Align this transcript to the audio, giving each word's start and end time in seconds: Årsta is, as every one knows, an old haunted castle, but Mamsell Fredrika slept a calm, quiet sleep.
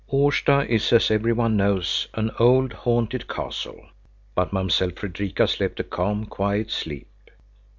Årsta 0.11 0.65
is, 0.65 0.91
as 0.91 1.11
every 1.11 1.31
one 1.31 1.55
knows, 1.57 2.07
an 2.15 2.31
old 2.39 2.73
haunted 2.73 3.27
castle, 3.27 3.85
but 4.33 4.51
Mamsell 4.51 4.89
Fredrika 4.93 5.47
slept 5.47 5.79
a 5.79 5.83
calm, 5.83 6.25
quiet 6.25 6.71
sleep. 6.71 7.05